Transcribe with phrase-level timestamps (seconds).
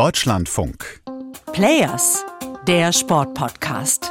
[0.00, 1.02] Deutschlandfunk.
[1.52, 2.24] Players,
[2.66, 4.04] der Sportpodcast.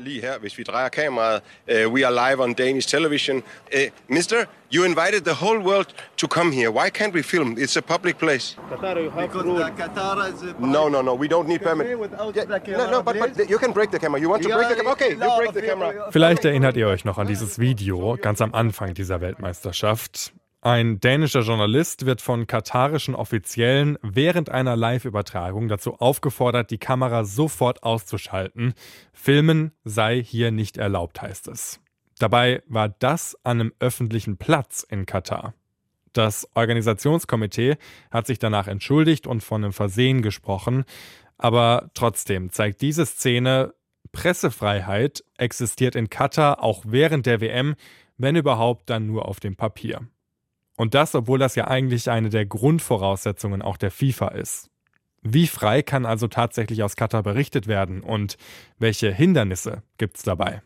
[0.00, 1.42] lige her, hvis vi drejer kameraet.
[1.42, 3.36] Uh, we are live on Danish television.
[3.36, 4.44] Uh, mister,
[4.74, 5.86] you invited the whole world
[6.16, 6.70] to come here.
[6.70, 7.56] Why can't we film?
[7.58, 8.56] It's a public place.
[8.70, 9.70] Qatar, you have Because rule.
[9.76, 11.14] Qatar is No, no, no.
[11.14, 11.86] We don't need permit.
[11.88, 14.20] Yeah, no, no, but, but you can break the camera.
[14.20, 14.92] You want to break the camera?
[14.92, 16.10] Okay, you break the camera.
[16.10, 20.32] Vielleicht erinnert ihr euch noch an dieses Video ganz am Anfang dieser Weltmeisterschaft.
[20.64, 27.82] Ein dänischer Journalist wird von katarischen Offiziellen während einer Live-Übertragung dazu aufgefordert, die Kamera sofort
[27.82, 28.74] auszuschalten.
[29.12, 31.80] Filmen sei hier nicht erlaubt, heißt es.
[32.20, 35.54] Dabei war das an einem öffentlichen Platz in Katar.
[36.12, 37.76] Das Organisationskomitee
[38.12, 40.84] hat sich danach entschuldigt und von einem Versehen gesprochen,
[41.38, 43.74] aber trotzdem zeigt diese Szene,
[44.12, 47.74] Pressefreiheit existiert in Katar auch während der WM,
[48.16, 50.06] wenn überhaupt dann nur auf dem Papier.
[50.76, 54.70] Und das, obwohl das ja eigentlich eine der Grundvoraussetzungen auch der FIFA ist.
[55.22, 58.36] Wie frei kann also tatsächlich aus Katar berichtet werden und
[58.78, 60.62] welche Hindernisse gibt es dabei?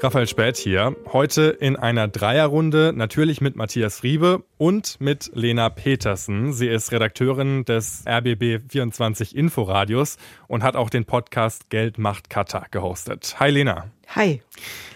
[0.00, 0.94] Raphael Späth hier.
[1.12, 6.52] Heute in einer Dreierrunde, natürlich mit Matthias Riebe und mit Lena Petersen.
[6.52, 12.66] Sie ist Redakteurin des RBB 24 Inforadios und hat auch den Podcast Geld macht Katar
[12.70, 13.40] gehostet.
[13.40, 13.90] Hi Lena.
[14.14, 14.40] Hi.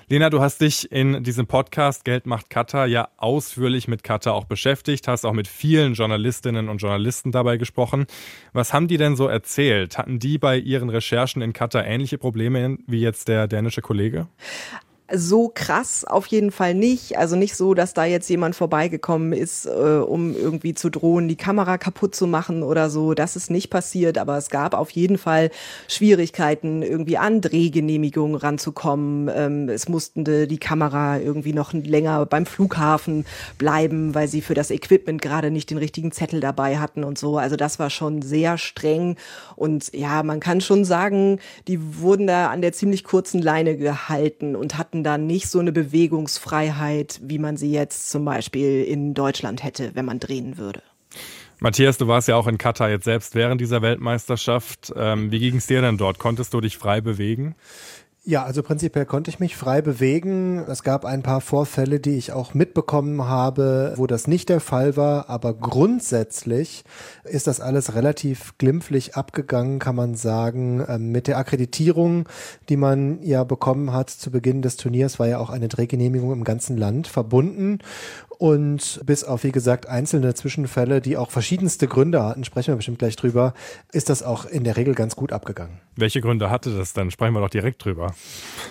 [0.09, 4.45] Lena, du hast dich in diesem Podcast Geld macht Katar ja ausführlich mit Katar auch
[4.45, 8.07] beschäftigt, hast auch mit vielen Journalistinnen und Journalisten dabei gesprochen.
[8.53, 9.99] Was haben die denn so erzählt?
[9.99, 14.29] Hatten die bei ihren Recherchen in Katar ähnliche Probleme wie jetzt der dänische Kollege?
[15.15, 17.19] So krass auf jeden Fall nicht.
[17.19, 21.37] Also nicht so, dass da jetzt jemand vorbeigekommen ist, äh, um irgendwie zu drohen, die
[21.37, 23.15] Kamera kaputt zu machen oder so.
[23.15, 25.51] Das ist nicht passiert, aber es gab auf jeden Fall
[25.89, 29.31] Schwierigkeiten, irgendwie an Drehgenehmigungen ranzukommen.
[29.35, 33.27] Ähm, es mussten die Kamera irgendwie noch länger beim Flughafen
[33.59, 37.39] bleiben, weil sie für das Equipment gerade nicht den richtigen Zettel dabei hatten und so.
[37.39, 39.17] Also das war schon sehr streng.
[39.57, 41.39] Und ja, man kann schon sagen,
[41.69, 45.73] die wurden da an der ziemlich kurzen Leine gehalten und hatten da nicht so eine
[45.73, 50.83] Bewegungsfreiheit, wie man sie jetzt zum Beispiel in Deutschland hätte, wenn man drehen würde.
[51.61, 54.93] Matthias, du warst ja auch in Katar jetzt selbst während dieser Weltmeisterschaft.
[54.97, 56.19] Ähm, wie ging es dir denn dort?
[56.19, 57.55] Konntest du dich frei bewegen?
[58.25, 60.65] Ja, also prinzipiell konnte ich mich frei bewegen.
[60.69, 64.97] Es gab ein paar Vorfälle, die ich auch mitbekommen habe, wo das nicht der Fall
[64.97, 65.29] war.
[65.29, 66.85] Aber grundsätzlich
[67.25, 70.85] ist das alles relativ glimpflich abgegangen, kann man sagen.
[70.87, 72.29] Ähm, mit der Akkreditierung,
[72.69, 76.45] die man ja bekommen hat zu Beginn des Turniers, war ja auch eine Drehgenehmigung im
[76.45, 77.81] ganzen Land verbunden.
[78.43, 82.99] Und bis auf, wie gesagt, einzelne Zwischenfälle, die auch verschiedenste Gründe hatten, sprechen wir bestimmt
[82.99, 83.55] gleich drüber,
[83.93, 85.79] ist das auch in der Regel ganz gut abgegangen.
[85.95, 87.13] Welche Gründe hatte das dann?
[87.13, 88.17] Sprechen wir doch direkt drüber.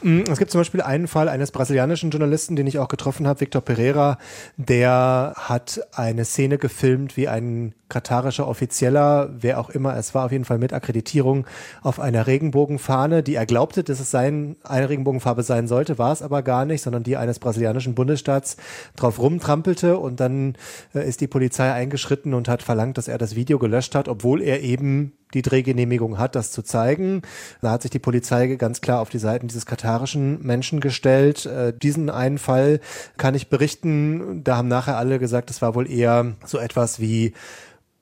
[0.03, 3.39] Mm, es gibt zum Beispiel einen Fall eines brasilianischen Journalisten, den ich auch getroffen habe,
[3.39, 4.17] Victor Pereira,
[4.57, 10.31] der hat eine Szene gefilmt, wie ein katarischer Offizieller, wer auch immer es war, auf
[10.31, 11.45] jeden Fall mit Akkreditierung,
[11.83, 16.21] auf einer Regenbogenfahne, die er glaubte, dass es sein, eine Regenbogenfarbe sein sollte, war es
[16.21, 18.55] aber gar nicht, sondern die eines brasilianischen Bundesstaats
[18.95, 19.19] drauf
[19.61, 20.55] rumtrampelte und dann
[20.93, 24.41] äh, ist die Polizei eingeschritten und hat verlangt, dass er das Video gelöscht hat, obwohl
[24.41, 27.21] er eben die Drehgenehmigung hat, das zu zeigen.
[27.61, 31.45] Da hat sich die Polizei ganz klar auf die Seiten dieses katarischen Menschen gestellt.
[31.45, 32.81] Äh, diesen einen Fall
[33.17, 34.43] kann ich berichten.
[34.43, 37.33] Da haben nachher alle gesagt, es war wohl eher so etwas wie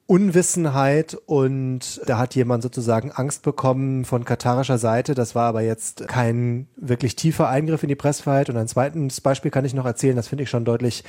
[0.10, 5.14] Unwissenheit und da hat jemand sozusagen Angst bekommen von katarischer Seite.
[5.14, 8.50] Das war aber jetzt kein wirklich tiefer Eingriff in die Pressfreiheit.
[8.50, 11.04] Und ein zweites Beispiel kann ich noch erzählen, das finde ich schon deutlich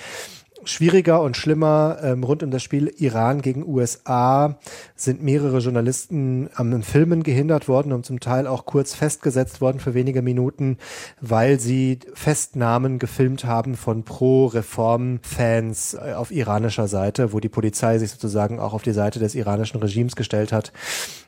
[0.65, 1.99] schwieriger und schlimmer.
[2.03, 4.59] Ähm, rund um das Spiel Iran gegen USA
[4.95, 9.95] sind mehrere Journalisten am Filmen gehindert worden und zum Teil auch kurz festgesetzt worden für
[9.95, 10.79] wenige Minuten,
[11.21, 18.11] weil sie Festnahmen gefilmt haben von Pro-Reform-Fans äh, auf iranischer Seite, wo die Polizei sich
[18.11, 20.73] sozusagen auch auf die Seite des iranischen Regimes gestellt hat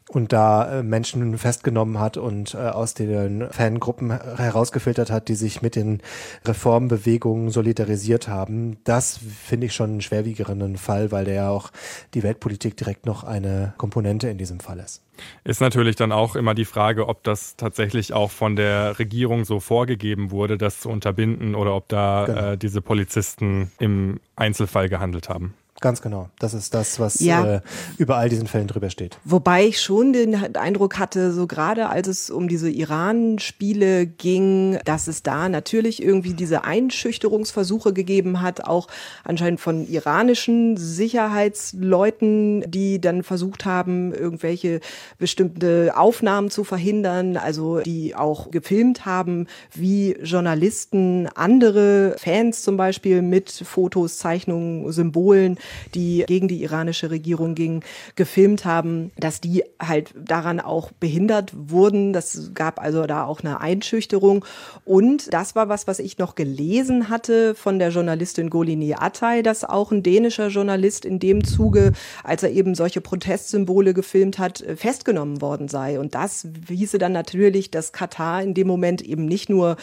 [0.09, 5.63] und da äh, Menschen festgenommen hat und äh, aus den Fangruppen herausgefiltert hat, die sich
[5.63, 6.01] mit den
[6.45, 8.79] Reformbewegungen solidarisiert haben.
[8.85, 11.71] Das finde ich schon einen schwerwiegenden Fall, weil der ja auch
[12.15, 15.03] die Weltpolitik direkt noch eine Komponente in diesem Fall ist.
[15.45, 19.61] Ist natürlich dann auch immer die Frage, ob das tatsächlich auch von der Regierung so
[19.61, 22.41] vorgegeben wurde, das zu unterbinden oder ob da genau.
[22.53, 25.55] äh, diese Polizisten im Einzelfall gehandelt haben.
[25.83, 26.31] Ganz genau.
[26.39, 27.57] Das ist das, was ja.
[27.57, 27.61] äh,
[27.99, 29.19] über all diesen Fällen drüber steht.
[29.25, 35.09] Wobei ich schon den Eindruck hatte, so gerade als es um diese Iran-Spiele ging, dass
[35.09, 38.87] es da natürlich irgendwie diese Einschüchterungsversuche gegeben hat, auch
[39.25, 44.79] anscheinend von iranischen Sicherheitsleuten, die dann versucht haben, irgendwelche
[45.19, 53.21] bestimmte Aufnahmen zu verhindern, also die auch gefilmt haben, wie Journalisten andere Fans zum Beispiel
[53.21, 55.59] mit Fotos, Zeichnungen, Symbolen
[55.95, 57.83] die gegen die iranische Regierung gingen,
[58.17, 62.13] gefilmt haben, dass die halt daran auch behindert wurden.
[62.13, 64.45] Das gab also da auch eine Einschüchterung.
[64.85, 69.65] Und das war was, was ich noch gelesen hatte von der Journalistin Golini Atay, dass
[69.65, 71.93] auch ein dänischer Journalist in dem Zuge,
[72.25, 75.99] als er eben solche Protestsymbole gefilmt hat, festgenommen worden sei.
[75.99, 79.77] Und das hieße dann natürlich, dass Katar in dem Moment eben nicht nur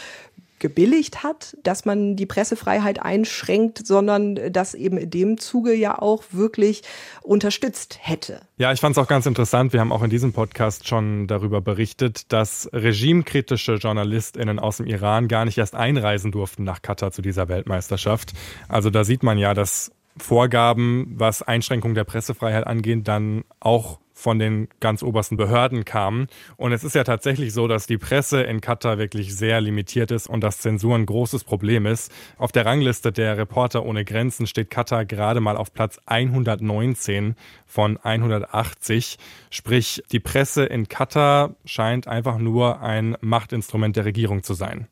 [0.60, 6.24] gebilligt hat, dass man die Pressefreiheit einschränkt, sondern das eben in dem Zuge ja auch
[6.32, 6.84] wirklich
[7.22, 8.42] unterstützt hätte.
[8.58, 9.74] Ja, ich fand es auch ganz interessant.
[9.74, 15.28] Wir haben auch in diesem Podcast schon darüber berichtet, dass regimekritische JournalistInnen aus dem Iran
[15.28, 18.34] gar nicht erst einreisen durften nach Katar zu dieser Weltmeisterschaft.
[18.68, 24.38] Also da sieht man ja, dass Vorgaben, was Einschränkung der Pressefreiheit angeht, dann auch von
[24.38, 26.28] den ganz obersten Behörden kamen.
[26.58, 30.28] Und es ist ja tatsächlich so, dass die Presse in Katar wirklich sehr limitiert ist
[30.28, 32.12] und dass Zensur ein großes Problem ist.
[32.38, 37.36] Auf der Rangliste der Reporter ohne Grenzen steht Katar gerade mal auf Platz 119
[37.66, 39.18] von 180.
[39.50, 44.88] Sprich, die Presse in Katar scheint einfach nur ein Machtinstrument der Regierung zu sein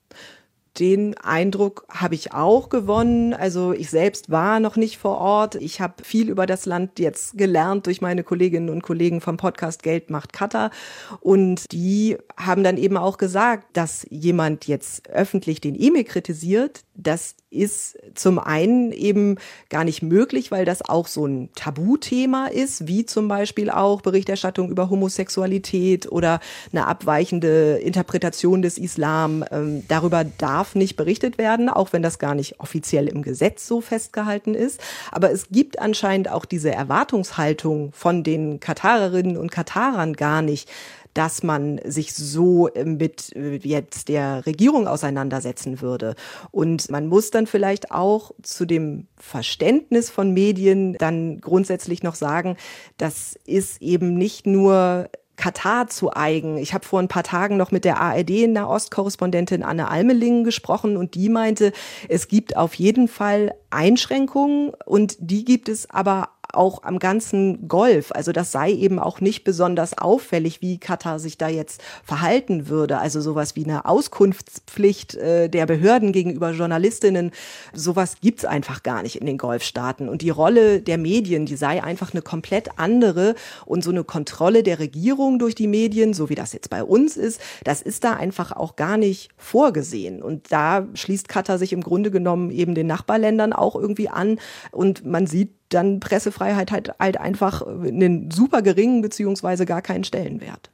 [0.79, 3.33] den Eindruck habe ich auch gewonnen.
[3.33, 5.55] Also ich selbst war noch nicht vor Ort.
[5.55, 9.83] Ich habe viel über das Land jetzt gelernt durch meine Kolleginnen und Kollegen vom Podcast
[9.83, 10.71] Geld macht Katar.
[11.19, 17.35] Und die haben dann eben auch gesagt, dass jemand jetzt öffentlich den E-Mail kritisiert, das
[17.49, 19.37] ist zum einen eben
[19.69, 24.69] gar nicht möglich, weil das auch so ein Tabuthema ist, wie zum Beispiel auch Berichterstattung
[24.69, 26.39] über Homosexualität oder
[26.71, 29.45] eine abweichende Interpretation des Islam.
[29.51, 33.79] Ähm, darüber darf nicht berichtet werden, auch wenn das gar nicht offiziell im Gesetz so
[33.79, 34.81] festgehalten ist.
[35.11, 40.67] Aber es gibt anscheinend auch diese Erwartungshaltung von den Katarerinnen und Katarern gar nicht,
[41.13, 46.15] dass man sich so äh, mit äh, jetzt der Regierung auseinandersetzen würde.
[46.51, 52.57] Und man muss dann vielleicht auch zu dem Verständnis von Medien dann grundsätzlich noch sagen,
[52.97, 56.57] das ist eben nicht nur Katar zu eigen.
[56.57, 61.29] Ich habe vor ein paar Tagen noch mit der ARD-Nahostkorrespondentin Anne Almelingen gesprochen und die
[61.29, 61.71] meinte,
[62.09, 68.11] es gibt auf jeden Fall Einschränkungen und die gibt es aber auch am ganzen Golf.
[68.11, 72.99] Also das sei eben auch nicht besonders auffällig, wie Katar sich da jetzt verhalten würde.
[72.99, 77.31] Also sowas wie eine Auskunftspflicht äh, der Behörden gegenüber Journalistinnen,
[77.73, 80.09] sowas gibt's einfach gar nicht in den Golfstaaten.
[80.09, 83.35] Und die Rolle der Medien, die sei einfach eine komplett andere.
[83.65, 87.17] Und so eine Kontrolle der Regierung durch die Medien, so wie das jetzt bei uns
[87.17, 90.21] ist, das ist da einfach auch gar nicht vorgesehen.
[90.21, 94.39] Und da schließt Katar sich im Grunde genommen eben den Nachbarländern auch irgendwie an.
[94.71, 100.69] Und man sieht dann Pressefreiheit halt, halt einfach einen super geringen beziehungsweise gar keinen Stellenwert.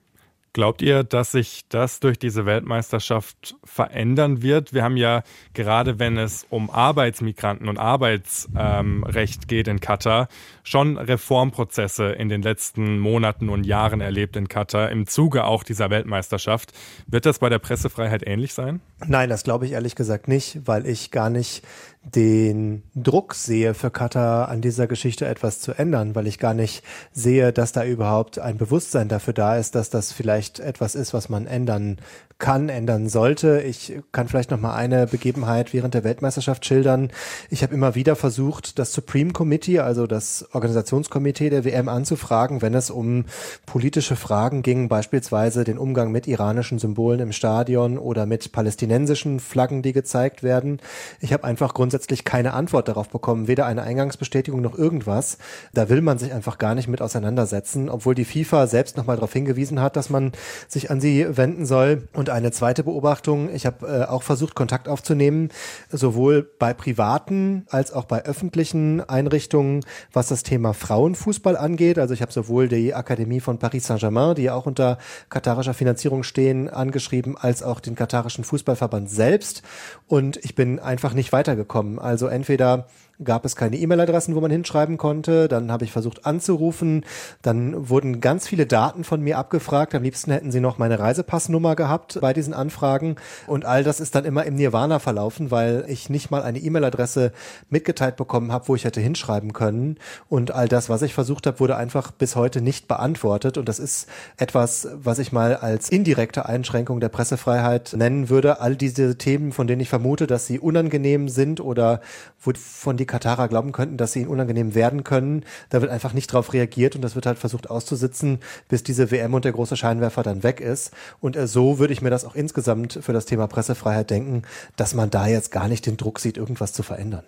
[0.55, 4.71] Glaubt ihr, dass sich das durch diese Weltmeisterschaft verändern wird?
[4.71, 5.23] Wir haben ja
[5.55, 10.27] gerade, wenn es um Arbeitsmigranten und Arbeitsrecht ähm, geht in Katar,
[10.61, 15.89] schon Reformprozesse in den letzten Monaten und Jahren erlebt in Katar, im Zuge auch dieser
[15.89, 16.71] Weltmeisterschaft.
[17.07, 18.79] Wird das bei der Pressefreiheit ähnlich sein?
[19.07, 21.63] Nein, das glaube ich ehrlich gesagt nicht, weil ich gar nicht
[22.03, 26.83] den Druck sehe für Katar an dieser Geschichte etwas zu ändern, weil ich gar nicht
[27.13, 31.29] sehe, dass da überhaupt ein Bewusstsein dafür da ist, dass das vielleicht etwas ist, was
[31.29, 31.97] man ändern
[32.39, 33.61] kann, ändern sollte.
[33.61, 37.09] Ich kann vielleicht noch mal eine Begebenheit während der Weltmeisterschaft schildern.
[37.49, 42.73] Ich habe immer wieder versucht, das Supreme Committee, also das Organisationskomitee der WM anzufragen, wenn
[42.73, 43.25] es um
[43.65, 49.81] politische Fragen ging, beispielsweise den Umgang mit iranischen Symbolen im Stadion oder mit palästinensischen Flaggen,
[49.81, 50.79] die gezeigt werden.
[51.21, 55.37] Ich habe einfach grundsätzlich keine Antwort darauf bekommen, weder eine Eingangsbestätigung noch irgendwas.
[55.73, 59.15] Da will man sich einfach gar nicht mit auseinandersetzen, obwohl die FIFA selbst noch mal
[59.15, 60.33] darauf hingewiesen hat, dass man
[60.67, 64.87] sich an sie wenden soll und eine zweite Beobachtung, ich habe äh, auch versucht, Kontakt
[64.89, 65.49] aufzunehmen,
[65.89, 71.99] sowohl bei privaten als auch bei öffentlichen Einrichtungen, was das Thema Frauenfußball angeht.
[71.99, 74.97] Also ich habe sowohl die Akademie von Paris Saint-Germain, die ja auch unter
[75.29, 79.61] katarischer Finanzierung stehen, angeschrieben, als auch den katarischen Fußballverband selbst.
[80.07, 81.99] Und ich bin einfach nicht weitergekommen.
[81.99, 82.87] Also entweder
[83.23, 85.47] gab es keine E-Mail-Adressen, wo man hinschreiben konnte.
[85.47, 87.05] Dann habe ich versucht anzurufen.
[87.41, 89.93] Dann wurden ganz viele Daten von mir abgefragt.
[89.93, 93.15] Am liebsten hätten sie noch meine Reisepassnummer gehabt bei diesen Anfragen.
[93.47, 97.31] Und all das ist dann immer im Nirvana verlaufen, weil ich nicht mal eine E-Mail-Adresse
[97.69, 99.97] mitgeteilt bekommen habe, wo ich hätte hinschreiben können.
[100.27, 103.57] Und all das, was ich versucht habe, wurde einfach bis heute nicht beantwortet.
[103.57, 108.59] Und das ist etwas, was ich mal als indirekte Einschränkung der Pressefreiheit nennen würde.
[108.59, 112.01] All diese Themen, von denen ich vermute, dass sie unangenehm sind oder
[112.41, 115.43] wovon die Katarer glauben könnten, dass sie ihnen unangenehm werden können.
[115.69, 119.33] Da wird einfach nicht drauf reagiert und das wird halt versucht auszusitzen, bis diese WM
[119.33, 120.91] und der große Scheinwerfer dann weg ist.
[121.19, 124.43] Und äh, so würde ich mir das auch insgesamt für das Thema Pressefreiheit denken,
[124.77, 127.23] dass man da jetzt gar nicht den Druck sieht, irgendwas zu verändern.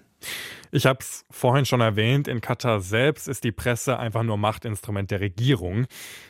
[0.72, 5.10] Ich habe es vorhin schon erwähnt, in Katar selbst ist die Presse einfach nur Machtinstrument
[5.10, 5.86] der Regierung.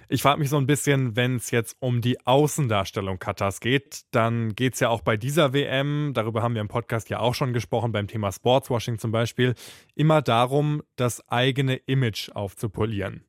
[0.08, 4.54] Ich frage mich so ein bisschen, wenn es jetzt um die Außendarstellung Katars geht, dann
[4.54, 7.54] geht es ja auch bei dieser WM, darüber haben wir im Podcast ja auch schon
[7.54, 9.56] gesprochen, beim Thema Sportswashing zum Beispiel,
[9.96, 13.24] immer darum, das eigene Image aufzupolieren.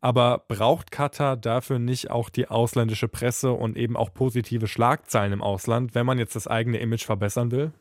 [0.00, 5.42] Aber braucht Katar dafür nicht auch die ausländische Presse und eben auch positive Schlagzeilen im
[5.42, 7.72] Ausland, wenn man jetzt das eigene Image verbessern will?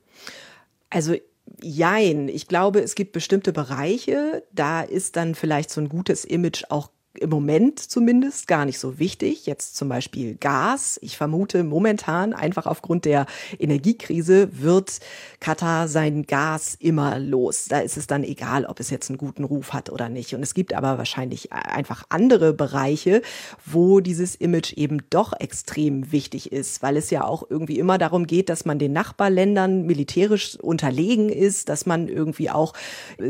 [0.90, 1.16] Also
[1.62, 2.28] Jein.
[2.28, 6.92] Ich glaube, es gibt bestimmte Bereiche, da ist dann vielleicht so ein gutes Image auch
[7.22, 9.46] im Moment zumindest gar nicht so wichtig.
[9.46, 11.00] Jetzt zum Beispiel Gas.
[11.02, 13.26] Ich vermute momentan einfach aufgrund der
[13.60, 15.00] Energiekrise wird
[15.40, 17.68] Katar sein Gas immer los.
[17.70, 20.34] Da ist es dann egal, ob es jetzt einen guten Ruf hat oder nicht.
[20.34, 23.22] Und es gibt aber wahrscheinlich einfach andere Bereiche,
[23.66, 28.26] wo dieses Image eben doch extrem wichtig ist, weil es ja auch irgendwie immer darum
[28.26, 32.74] geht, dass man den Nachbarländern militärisch unterlegen ist, dass man irgendwie auch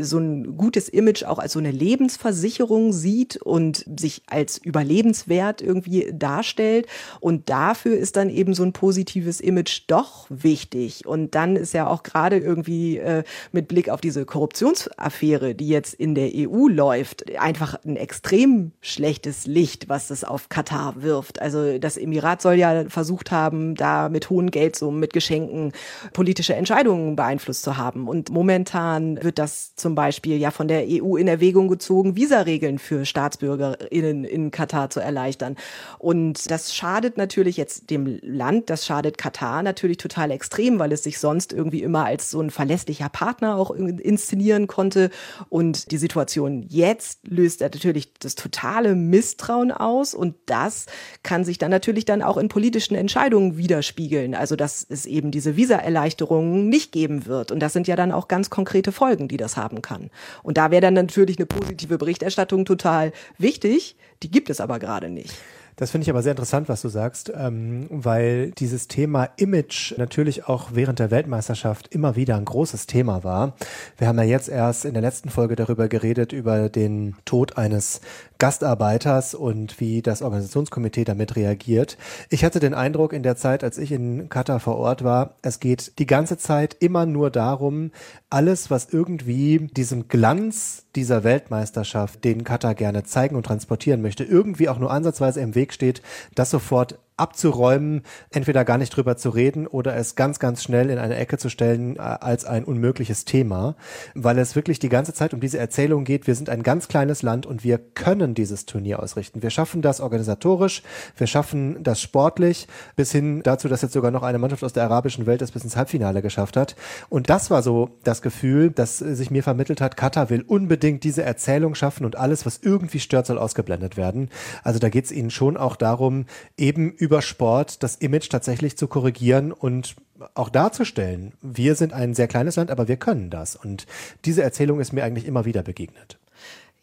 [0.00, 6.10] so ein gutes Image auch als so eine Lebensversicherung sieht und sich als überlebenswert irgendwie
[6.12, 6.86] darstellt.
[7.20, 11.06] Und dafür ist dann eben so ein positives Image doch wichtig.
[11.06, 15.94] Und dann ist ja auch gerade irgendwie äh, mit Blick auf diese Korruptionsaffäre, die jetzt
[15.94, 21.40] in der EU läuft, einfach ein extrem schlechtes Licht, was das auf Katar wirft.
[21.40, 25.72] Also das Emirat soll ja versucht haben, da mit hohen Geldsummen, mit Geschenken
[26.12, 28.08] politische Entscheidungen beeinflusst zu haben.
[28.08, 33.04] Und momentan wird das zum Beispiel ja von der EU in Erwägung gezogen, Visaregeln für
[33.04, 35.56] Staatsbürger BürgerInnen in Katar zu erleichtern.
[35.98, 41.02] Und das schadet natürlich jetzt dem Land, das schadet Katar natürlich total extrem, weil es
[41.02, 45.10] sich sonst irgendwie immer als so ein verlässlicher Partner auch inszenieren konnte.
[45.48, 50.14] Und die Situation jetzt löst natürlich das totale Misstrauen aus.
[50.14, 50.86] Und das
[51.22, 54.34] kann sich dann natürlich dann auch in politischen Entscheidungen widerspiegeln.
[54.34, 57.52] Also, dass es eben diese Visaerleichterungen nicht geben wird.
[57.52, 60.10] Und das sind ja dann auch ganz konkrete Folgen, die das haben kann.
[60.42, 64.78] Und da wäre dann natürlich eine positive Berichterstattung total wichtig wichtig, die gibt es aber
[64.78, 65.34] gerade nicht.
[65.76, 70.46] Das finde ich aber sehr interessant, was du sagst, ähm, weil dieses Thema Image natürlich
[70.46, 73.54] auch während der Weltmeisterschaft immer wieder ein großes Thema war.
[73.96, 78.00] Wir haben ja jetzt erst in der letzten Folge darüber geredet, über den Tod eines
[78.38, 81.96] Gastarbeiters und wie das Organisationskomitee damit reagiert.
[82.28, 85.60] Ich hatte den Eindruck in der Zeit, als ich in Katar vor Ort war, es
[85.60, 87.92] geht die ganze Zeit immer nur darum,
[88.30, 94.68] alles, was irgendwie diesem Glanz dieser Weltmeisterschaft, den Katar gerne zeigen und transportieren möchte, irgendwie
[94.68, 96.02] auch nur ansatzweise im Weg steht,
[96.34, 100.98] das sofort abzuräumen, entweder gar nicht drüber zu reden oder es ganz, ganz schnell in
[100.98, 103.76] eine Ecke zu stellen äh, als ein unmögliches Thema,
[104.14, 107.22] weil es wirklich die ganze Zeit um diese Erzählung geht, wir sind ein ganz kleines
[107.22, 109.42] Land und wir können dieses Turnier ausrichten.
[109.42, 110.82] Wir schaffen das organisatorisch,
[111.16, 112.66] wir schaffen das sportlich,
[112.96, 115.64] bis hin dazu, dass jetzt sogar noch eine Mannschaft aus der arabischen Welt es bis
[115.64, 116.76] ins Halbfinale geschafft hat.
[117.08, 121.22] Und das war so das Gefühl, das sich mir vermittelt hat, Katar will unbedingt diese
[121.22, 124.30] Erzählung schaffen und alles, was irgendwie stört, soll ausgeblendet werden.
[124.62, 126.26] Also da geht es ihnen schon auch darum,
[126.56, 129.96] eben über Sport das Image tatsächlich zu korrigieren und
[130.34, 131.32] auch darzustellen.
[131.42, 133.56] Wir sind ein sehr kleines Land, aber wir können das.
[133.56, 133.86] Und
[134.24, 136.20] diese Erzählung ist mir eigentlich immer wieder begegnet.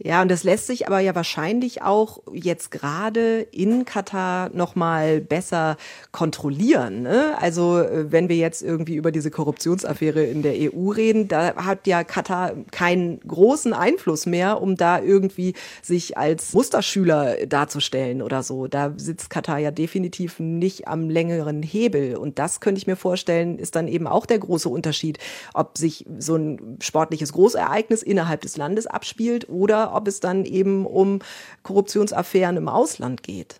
[0.01, 5.75] Ja, und das lässt sich aber ja wahrscheinlich auch jetzt gerade in Katar nochmal besser
[6.13, 7.01] kontrollieren.
[7.01, 7.35] Ne?
[7.37, 11.85] Also äh, wenn wir jetzt irgendwie über diese Korruptionsaffäre in der EU reden, da hat
[11.85, 18.67] ja Katar keinen großen Einfluss mehr, um da irgendwie sich als Musterschüler darzustellen oder so.
[18.67, 22.15] Da sitzt Katar ja definitiv nicht am längeren Hebel.
[22.15, 25.17] Und das könnte ich mir vorstellen, ist dann eben auch der große Unterschied,
[25.53, 29.49] ob sich so ein sportliches Großereignis innerhalb des Landes abspielt
[29.89, 31.19] oder ob es dann eben um
[31.63, 33.59] Korruptionsaffären im Ausland geht.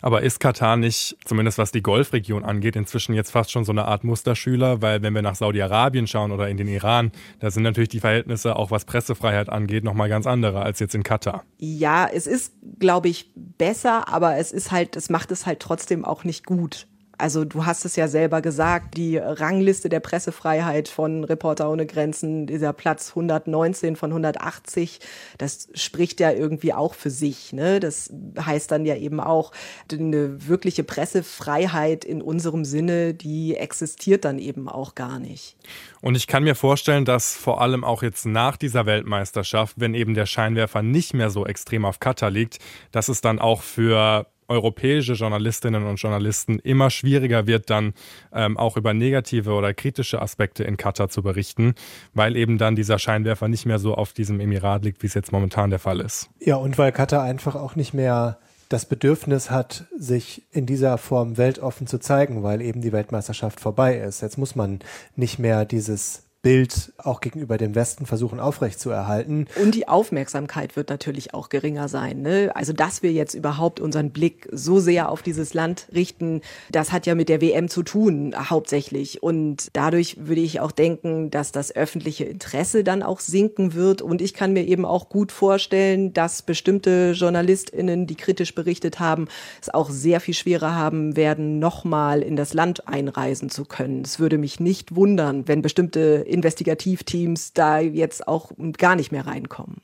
[0.00, 3.84] Aber ist Katar nicht, zumindest was die Golfregion angeht, inzwischen jetzt fast schon so eine
[3.84, 4.80] Art Musterschüler?
[4.80, 8.56] Weil wenn wir nach Saudi-Arabien schauen oder in den Iran, da sind natürlich die Verhältnisse,
[8.56, 11.44] auch was Pressefreiheit angeht, nochmal ganz andere als jetzt in Katar.
[11.58, 16.06] Ja, es ist, glaube ich, besser, aber es ist halt, es macht es halt trotzdem
[16.06, 16.86] auch nicht gut.
[17.18, 22.46] Also du hast es ja selber gesagt, die Rangliste der Pressefreiheit von Reporter ohne Grenzen,
[22.46, 25.00] dieser Platz 119 von 180,
[25.38, 27.52] das spricht ja irgendwie auch für sich.
[27.52, 27.80] Ne?
[27.80, 29.52] Das heißt dann ja eben auch,
[29.90, 35.56] eine wirkliche Pressefreiheit in unserem Sinne, die existiert dann eben auch gar nicht.
[36.02, 40.14] Und ich kann mir vorstellen, dass vor allem auch jetzt nach dieser Weltmeisterschaft, wenn eben
[40.14, 42.58] der Scheinwerfer nicht mehr so extrem auf Katar liegt,
[42.92, 47.94] dass es dann auch für europäische Journalistinnen und Journalisten immer schwieriger wird, dann
[48.32, 51.74] ähm, auch über negative oder kritische Aspekte in Katar zu berichten,
[52.14, 55.32] weil eben dann dieser Scheinwerfer nicht mehr so auf diesem Emirat liegt, wie es jetzt
[55.32, 56.30] momentan der Fall ist.
[56.40, 58.38] Ja, und weil Katar einfach auch nicht mehr
[58.68, 63.96] das Bedürfnis hat, sich in dieser Form weltoffen zu zeigen, weil eben die Weltmeisterschaft vorbei
[63.96, 64.22] ist.
[64.22, 64.80] Jetzt muss man
[65.14, 69.48] nicht mehr dieses Bild auch gegenüber dem Westen versuchen aufrechtzuerhalten.
[69.60, 72.22] Und die Aufmerksamkeit wird natürlich auch geringer sein.
[72.22, 72.52] Ne?
[72.54, 77.04] Also, dass wir jetzt überhaupt unseren Blick so sehr auf dieses Land richten, das hat
[77.04, 79.24] ja mit der WM zu tun, hauptsächlich.
[79.24, 84.00] Und dadurch würde ich auch denken, dass das öffentliche Interesse dann auch sinken wird.
[84.00, 89.26] Und ich kann mir eben auch gut vorstellen, dass bestimmte JournalistInnen, die kritisch berichtet haben,
[89.60, 94.02] es auch sehr viel schwerer haben werden, nochmal in das Land einreisen zu können.
[94.02, 99.80] Es würde mich nicht wundern, wenn bestimmte Investigativteams da jetzt auch gar nicht mehr reinkommen.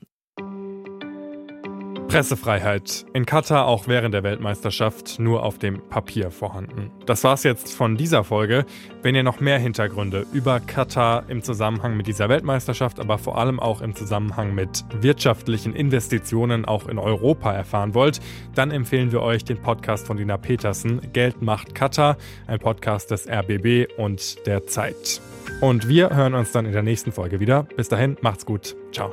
[2.13, 3.07] Pressefreiheit.
[3.13, 6.91] In Katar auch während der Weltmeisterschaft nur auf dem Papier vorhanden.
[7.07, 8.65] Das war's jetzt von dieser Folge.
[9.01, 13.59] Wenn ihr noch mehr Hintergründe über Katar im Zusammenhang mit dieser Weltmeisterschaft, aber vor allem
[13.59, 18.19] auch im Zusammenhang mit wirtschaftlichen Investitionen auch in Europa erfahren wollt,
[18.53, 23.27] dann empfehlen wir euch den Podcast von Dina Petersen, Geld macht Katar, ein Podcast des
[23.27, 25.19] RBB und der Zeit.
[25.61, 27.63] Und wir hören uns dann in der nächsten Folge wieder.
[27.75, 28.75] Bis dahin, macht's gut.
[28.91, 29.11] Ciao.